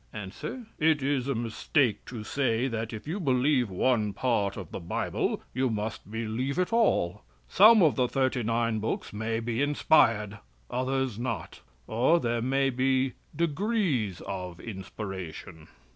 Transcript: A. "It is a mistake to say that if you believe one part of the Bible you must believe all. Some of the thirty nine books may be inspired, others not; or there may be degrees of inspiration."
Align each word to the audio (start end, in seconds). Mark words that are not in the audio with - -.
A. 0.15 0.29
"It 0.79 1.03
is 1.03 1.27
a 1.27 1.35
mistake 1.35 2.05
to 2.05 2.23
say 2.23 2.67
that 2.67 2.91
if 2.91 3.07
you 3.07 3.19
believe 3.19 3.69
one 3.69 4.13
part 4.13 4.57
of 4.57 4.71
the 4.71 4.79
Bible 4.79 5.43
you 5.53 5.69
must 5.69 6.09
believe 6.09 6.57
all. 6.73 7.21
Some 7.47 7.83
of 7.83 7.97
the 7.97 8.07
thirty 8.07 8.41
nine 8.41 8.79
books 8.79 9.13
may 9.13 9.39
be 9.39 9.61
inspired, 9.61 10.39
others 10.71 11.19
not; 11.19 11.61
or 11.85 12.19
there 12.19 12.41
may 12.41 12.71
be 12.71 13.13
degrees 13.35 14.21
of 14.21 14.59
inspiration." 14.59 15.67